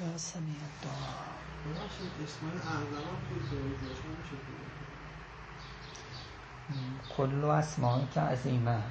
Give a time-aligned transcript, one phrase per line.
[0.00, 1.30] سمیع الدعا
[7.16, 8.82] کل اسمایی که عظیمه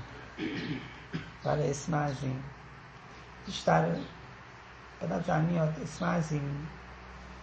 [1.45, 2.43] ولی اسم عظیم.
[3.45, 3.95] بیشتر
[4.99, 6.67] به نظر میاد اسم عظیم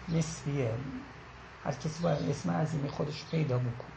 [0.09, 0.74] نسبیه.
[1.64, 3.92] هر کسی باید اسم عظیمی خودش پیدا بکن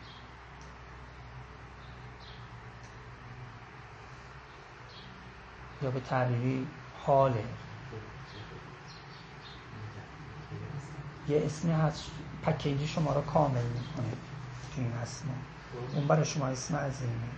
[5.81, 6.67] یا به تعبیری
[7.05, 7.45] حاله.
[11.30, 12.04] یه اسمی هست
[12.44, 14.12] پکیجی شما رو کامل می‌کنه
[14.76, 15.26] تو این اسم
[15.96, 17.30] اون برای شما اسم عظیمه.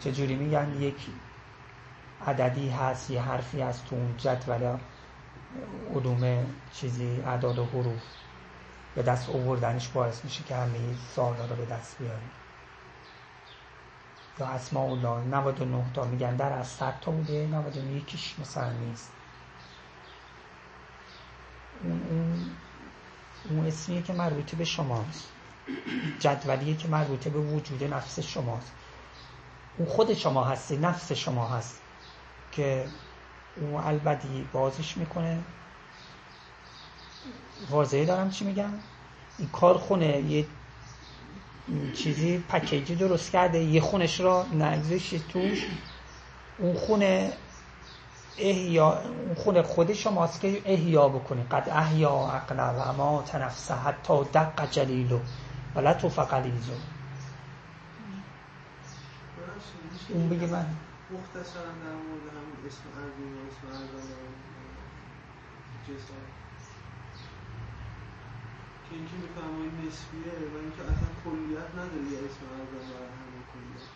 [0.00, 0.96] چجوری میگن؟ یک
[2.26, 4.76] عددی هست یه حرفی هست تو اون جدول
[5.94, 8.02] علوم چیزی اعداد و حروف
[8.94, 10.78] به دست آوردنش باعث میشه که همه
[11.14, 12.30] سوالا رو به دست بیاریم.
[14.40, 19.10] یا اسماء الله 99 تا میگن در از 100 تا بوده 99 یکیش مثلا نیست.
[21.84, 22.00] اون,
[23.50, 25.28] اون, اسمیه که مربوطه به شماست.
[26.18, 28.72] جدولیه که مربوطه به وجود نفس شماست.
[29.78, 31.80] اون خود شما هستی نفس شما هست
[32.52, 32.86] که
[33.56, 35.38] اون البدی بازش می‌کنه.
[37.70, 38.72] واضحه دارم چی میگم؟
[39.38, 40.46] این کارخونه یه
[41.94, 45.66] چیزی پکیجی درست کرده یه خونش را نگذاشته توش.
[46.58, 47.32] اون خونه
[48.38, 51.42] احیا اون خونه خود شماست که احیا بکنی.
[51.50, 55.20] قد احیا عقل و اما تنفسه حتی دق جلیلو
[55.74, 56.72] و لطف قلیزو
[60.08, 60.66] اون بگه من.
[61.10, 63.84] مختصرا در مورد همین اسم عظیم و اسم
[65.86, 66.24] جسد.
[68.88, 73.86] که اینکه میفرمایید نسبیه و اینکه اصلا کلیت نداره یه اسم اعظم برای همه کلیت.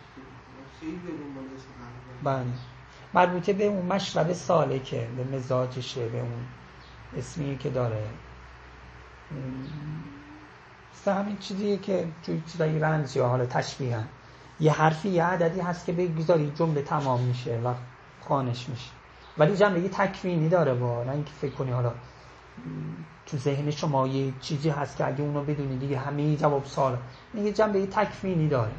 [0.79, 2.76] خیلی دنبال اسم اعظم بله.
[3.13, 6.45] مربوطه به اون مشرب سالکه به مزاجشه به اون
[7.17, 8.03] اسمی که داره.
[10.93, 14.07] مثل همین چیزیه که توی چیزایی رمزی یا حالا تشبیه هم.
[14.59, 17.73] یه حرفی یه عددی هست که بگذاری جمله تمام میشه و
[18.21, 18.89] خانش میشه.
[19.37, 21.91] ولی جمله یه تکوینی داره با نه اینکه فکر کنی حالا
[23.25, 26.97] تو ذهن شما یه چیزی هست که اگه اونو بدونی دیگه همه جواب سال
[27.35, 28.71] یه جنبه یه تکوینی داره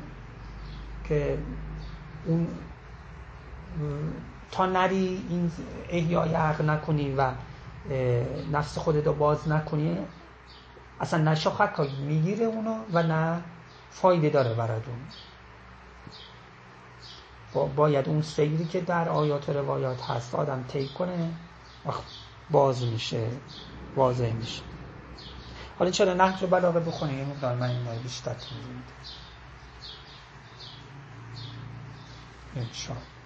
[1.04, 1.38] که
[2.26, 2.46] اون
[4.50, 5.52] تا نری این
[5.88, 7.32] احیای عقل نکنی و
[8.52, 9.98] نفس خودت رو باز نکنی
[11.00, 13.42] اصلا نه شاخک می‌گیره اونو و نه
[13.90, 14.98] فایده داره براتون.
[17.76, 21.30] باید اون سیری که در آیات و روایات هست آدم طی کنه
[22.50, 23.30] باز میشه
[23.96, 24.62] واضح میشه.
[25.78, 28.82] حالا چرا نهج رو بلاغه بخونه یه مقدار من این بیشتر توضیح
[32.56, 33.17] انشاءالله.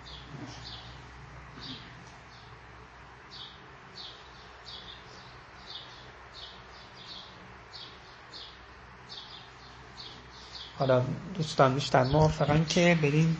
[10.78, 11.02] حالا
[11.34, 13.36] دوستان بیشتر موافقن که بریم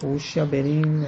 [0.00, 1.06] کوش یا بریم